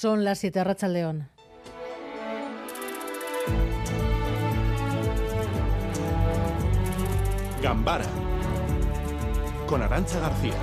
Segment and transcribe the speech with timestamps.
[0.00, 1.28] Son las 7 Racha León.
[7.60, 8.04] Gambara
[9.66, 10.54] con Arancha García.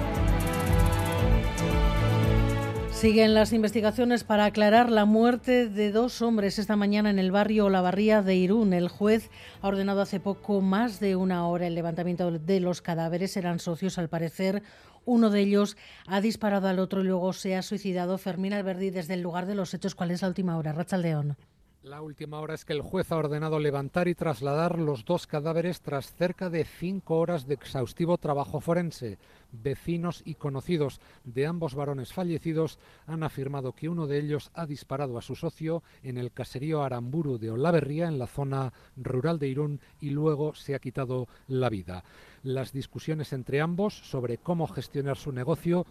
[2.94, 7.66] Siguen las investigaciones para aclarar la muerte de dos hombres esta mañana en el barrio
[7.66, 8.72] Olavarría de Irún.
[8.72, 9.30] El juez
[9.62, 13.36] ha ordenado hace poco más de una hora el levantamiento de los cadáveres.
[13.36, 14.64] Eran socios, al parecer.
[15.06, 18.18] Uno de ellos ha disparado al otro y luego se ha suicidado.
[18.18, 20.74] Fermín Alberdi, desde el lugar de los hechos, ¿cuál es la última hora?
[20.74, 21.38] Racha León.
[21.86, 25.82] La última hora es que el juez ha ordenado levantar y trasladar los dos cadáveres
[25.82, 29.20] tras cerca de cinco horas de exhaustivo trabajo forense.
[29.52, 35.20] Vecinos y conocidos de ambos varones fallecidos han afirmado que uno de ellos ha disparado
[35.20, 39.80] a su socio en el caserío Aramburu de Olaverría, en la zona rural de Irún,
[40.02, 42.04] y luego se ha quitado la vida.
[42.42, 45.86] Las discusiones entre ambos sobre cómo gestionar su negocio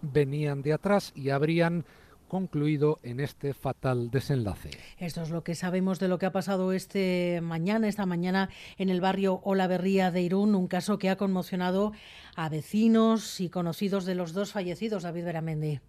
[0.00, 1.84] venían de atrás y habrían
[2.28, 4.70] concluido en este fatal desenlace.
[4.98, 8.88] Esto es lo que sabemos de lo que ha pasado este mañana, esta mañana en
[8.88, 11.92] el barrio Olaverría de Irún, un caso que ha conmocionado
[12.36, 15.80] a vecinos y conocidos de los dos fallecidos, David Beramendi.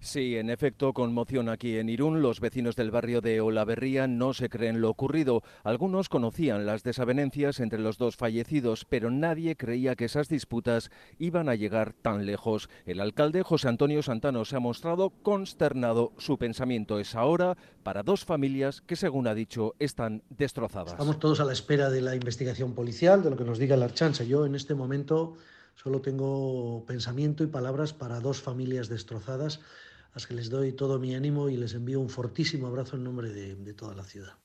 [0.00, 2.22] Sí, en efecto, conmoción aquí en Irún.
[2.22, 5.42] Los vecinos del barrio de Olaverría no se creen lo ocurrido.
[5.64, 11.48] Algunos conocían las desavenencias entre los dos fallecidos, pero nadie creía que esas disputas iban
[11.48, 12.68] a llegar tan lejos.
[12.84, 16.12] El alcalde José Antonio Santano se ha mostrado consternado.
[16.18, 20.92] Su pensamiento es ahora para dos familias que, según ha dicho, están destrozadas.
[20.92, 23.86] Estamos todos a la espera de la investigación policial, de lo que nos diga la
[23.86, 24.24] Archanza.
[24.24, 25.36] Yo en este momento
[25.76, 29.60] solo tengo pensamiento y palabras para dos familias destrozadas
[30.10, 33.04] a las que les doy todo mi ánimo y les envío un fortísimo abrazo en
[33.04, 34.36] nombre de, de toda la ciudad.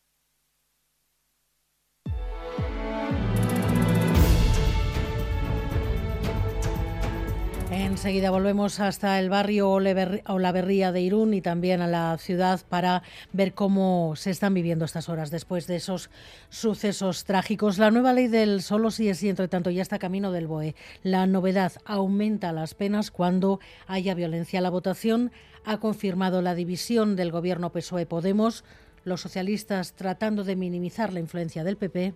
[7.91, 13.03] Enseguida volvemos hasta el barrio Olaverría de Irún y también a la ciudad para
[13.33, 16.09] ver cómo se están viviendo estas horas después de esos
[16.49, 17.79] sucesos trágicos.
[17.79, 20.73] La nueva ley del solo sí es sí, entre tanto, ya está camino del BOE.
[21.03, 24.61] La novedad aumenta las penas cuando haya violencia.
[24.61, 25.33] La votación
[25.65, 28.63] ha confirmado la división del gobierno PSOE-Podemos,
[29.03, 32.13] los socialistas tratando de minimizar la influencia del PP.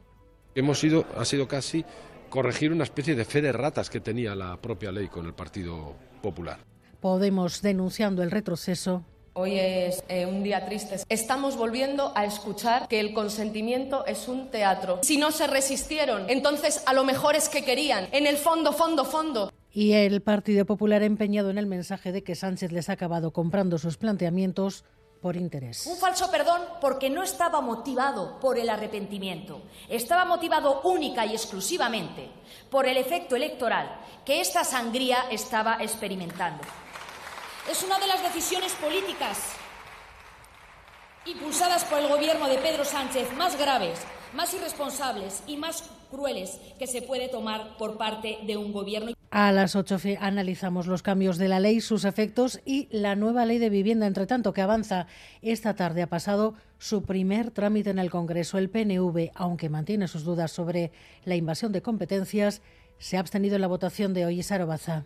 [0.56, 1.84] Hemos sido, ha sido casi
[2.36, 5.96] corregir una especie de fe de ratas que tenía la propia ley con el Partido
[6.22, 6.60] Popular.
[7.00, 9.06] Podemos denunciando el retroceso.
[9.34, 10.98] Hoy es eh, un día triste.
[11.08, 15.00] Estamos volviendo a escuchar que el consentimiento es un teatro.
[15.04, 18.08] Si no se resistieron, entonces a lo mejor es que querían.
[18.12, 19.52] En el fondo, fondo, fondo.
[19.72, 23.78] Y el Partido Popular empeñado en el mensaje de que Sánchez les ha acabado comprando
[23.78, 24.84] sus planteamientos
[25.88, 32.30] Un falso perdón porque no estaba motivado por el arrepentimiento, estaba motivado única y exclusivamente
[32.70, 36.64] por el efecto electoral que esta sangría estaba experimentando.
[37.70, 39.40] Es una de las decisiones políticas
[41.26, 44.00] impulsadas por el gobierno de Pedro Sánchez más graves,
[44.34, 49.12] más irresponsables y más crueles que se puede tomar por parte de un gobierno.
[49.32, 53.58] A las 8 analizamos los cambios de la ley, sus efectos y la nueva ley
[53.58, 54.08] de vivienda.
[54.08, 55.08] Entre tanto, que avanza
[55.42, 58.58] esta tarde ha pasado su primer trámite en el Congreso.
[58.58, 60.92] El PNV, aunque mantiene sus dudas sobre
[61.26, 62.62] la invasión de competencias,
[62.98, 64.42] se ha abstenido en la votación de hoy.
[64.42, 65.06] Sarobaza.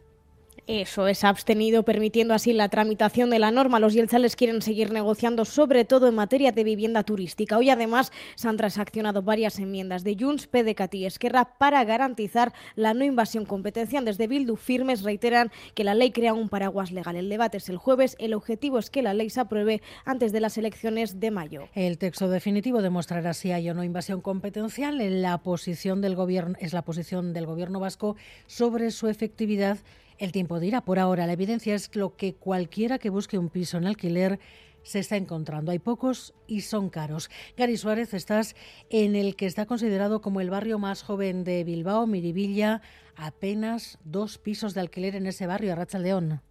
[0.67, 3.79] Eso es abstenido, permitiendo así la tramitación de la norma.
[3.79, 7.57] Los yelzales quieren seguir negociando, sobre todo en materia de vivienda turística.
[7.57, 12.93] Hoy, además, se han transaccionado varias enmiendas de Junts, PDCAT y Esquerra para garantizar la
[12.93, 14.05] no invasión competencial.
[14.05, 17.15] Desde Bildu, firmes reiteran que la ley crea un paraguas legal.
[17.15, 18.15] El debate es el jueves.
[18.19, 21.67] El objetivo es que la ley se apruebe antes de las elecciones de mayo.
[21.73, 25.01] El texto definitivo demostrará si hay o no invasión competencial.
[25.01, 28.15] En la posición del gobierno es la posición del gobierno vasco
[28.47, 29.77] sobre su efectividad
[30.19, 30.81] el tiempo dirá.
[30.81, 34.39] Por ahora, la evidencia es lo que cualquiera que busque un piso en alquiler
[34.83, 35.71] se está encontrando.
[35.71, 37.29] Hay pocos y son caros.
[37.57, 38.55] Gary Suárez, estás
[38.89, 42.81] en el que está considerado como el barrio más joven de Bilbao, Miribilla.
[43.15, 46.41] Apenas dos pisos de alquiler en ese barrio, Arracha León.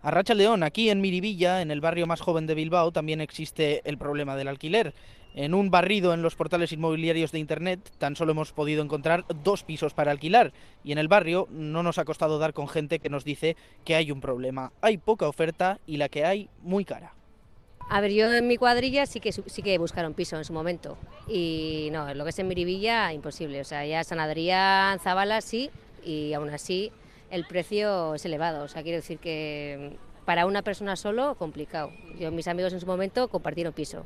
[0.00, 3.98] Arracha León, aquí en Miribilla, en el barrio más joven de Bilbao, también existe el
[3.98, 4.94] problema del alquiler.
[5.38, 9.62] En un barrido en los portales inmobiliarios de Internet tan solo hemos podido encontrar dos
[9.62, 10.52] pisos para alquilar
[10.82, 13.94] y en el barrio no nos ha costado dar con gente que nos dice que
[13.94, 14.72] hay un problema.
[14.80, 17.14] Hay poca oferta y la que hay muy cara.
[17.88, 20.98] A ver, yo en mi cuadrilla sí que sí que buscaron piso en su momento
[21.28, 25.70] y no, lo que es en Miribilla imposible, o sea, ya San Adrián, Zabala sí
[26.04, 26.90] y aún así
[27.30, 31.92] el precio es elevado, o sea, quiero decir que para una persona solo complicado.
[32.18, 34.04] Yo mis amigos en su momento compartieron piso.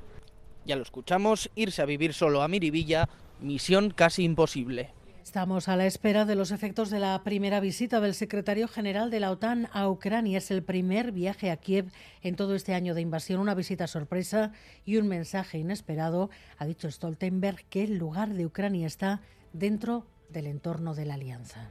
[0.65, 3.09] Ya lo escuchamos, irse a vivir solo a Miribilla,
[3.41, 4.91] misión casi imposible.
[5.23, 9.21] Estamos a la espera de los efectos de la primera visita del secretario general de
[9.21, 10.39] la OTAN a Ucrania.
[10.39, 11.91] Es el primer viaje a Kiev
[12.23, 14.53] en todo este año de invasión, una visita sorpresa
[14.85, 16.29] y un mensaje inesperado.
[16.59, 19.21] Ha dicho Stoltenberg que el lugar de Ucrania está
[19.53, 21.71] dentro del entorno de la alianza.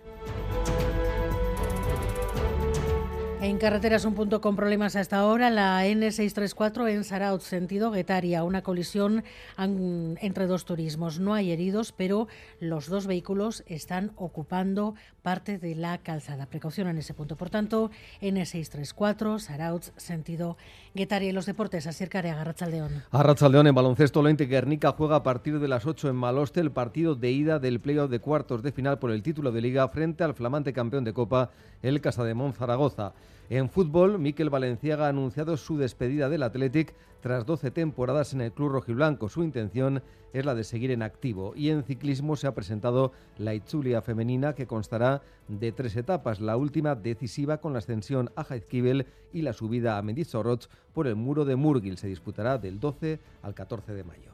[3.42, 8.62] En carreteras un punto con problemas hasta ahora, la N634 en Saraut, sentido Guetaria, una
[8.62, 9.24] colisión
[9.58, 11.20] entre dos turismos.
[11.20, 12.28] No hay heridos, pero
[12.60, 14.94] los dos vehículos están ocupando
[15.24, 16.46] parte de la calzada.
[16.46, 17.36] Precaución en ese punto.
[17.36, 17.90] Por tanto,
[18.22, 20.56] N634, Saraut, sentido
[20.94, 21.30] Guetaria.
[21.30, 23.02] Y los deportes, a Carea, Garrachaldeón.
[23.12, 27.16] Garrachaldeón en baloncesto, Lente Guernica juega a partir de las 8 en Maloste el partido
[27.16, 30.36] de ida del playoff de cuartos de final por el título de liga frente al
[30.36, 31.50] flamante campeón de Copa,
[31.82, 33.14] el Casademón Zaragoza.
[33.52, 38.54] En fútbol, Miquel Valenciaga ha anunciado su despedida del Athletic tras 12 temporadas en el
[38.54, 39.28] club rojiblanco.
[39.28, 40.02] Su intención
[40.32, 41.52] es la de seguir en activo.
[41.54, 46.40] Y en ciclismo se ha presentado la Itzulia femenina que constará de tres etapas.
[46.40, 51.18] La última decisiva con la ascensión a Jaizkibel y la subida a Mendizorroch por el
[51.18, 51.98] muro de Murgil.
[51.98, 54.32] Se disputará del 12 al 14 de mayo.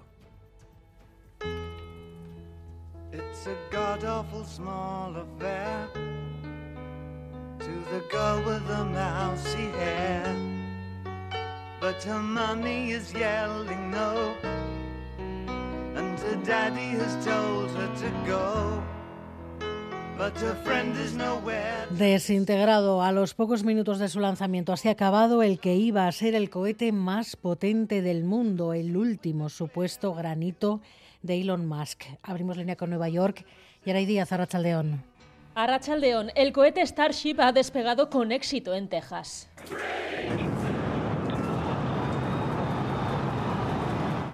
[21.92, 26.36] Desintegrado a los pocos minutos de su lanzamiento, así acabado el que iba a ser
[26.36, 30.82] el cohete más potente del mundo, el último supuesto granito
[31.22, 32.04] de Elon Musk.
[32.22, 33.46] Abrimos línea con Nueva York
[33.86, 35.17] y ahora hay Arrachaldeón.
[35.58, 39.50] A Rachaldeón, el cohete Starship ha despegado con éxito en Texas.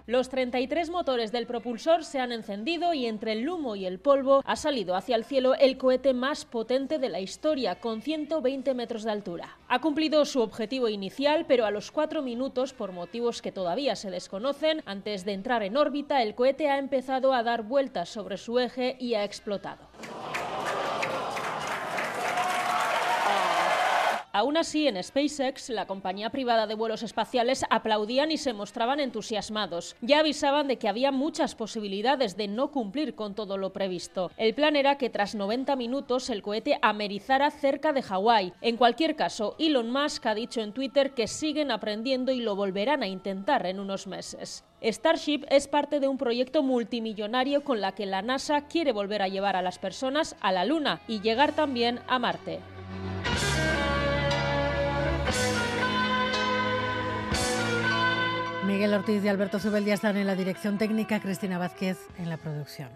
[0.06, 4.42] Los 33 motores del propulsor se han encendido y entre el humo y el polvo
[4.44, 9.04] ha salido hacia el cielo el cohete más potente de la historia, con 120 metros
[9.04, 9.58] de altura.
[9.70, 14.12] Ha cumplido su objetivo inicial, pero a los cuatro minutos, por motivos que todavía se
[14.12, 18.60] desconocen, antes de entrar en órbita, el cohete ha empezado a dar vueltas sobre su
[18.60, 19.88] eje y ha explotado.
[24.36, 29.96] Aún así, en SpaceX, la compañía privada de vuelos espaciales, aplaudían y se mostraban entusiasmados.
[30.02, 34.32] Ya avisaban de que había muchas posibilidades de no cumplir con todo lo previsto.
[34.38, 38.54] El plan era que tras 90 minutos el cohete amerizara cerca de Hawái.
[38.62, 43.04] En cualquier caso, Elon Musk ha dicho en Twitter que siguen aprendiendo y lo volverán
[43.04, 44.64] a intentar en unos meses.
[44.82, 49.28] Starship es parte de un proyecto multimillonario con la que la NASA quiere volver a
[49.28, 52.73] llevar a las personas a la Luna y llegar también a Marte.
[58.66, 62.90] Miguel Ortiz y Alberto Zubeldia están en la dirección técnica, Cristina Vázquez en la producción.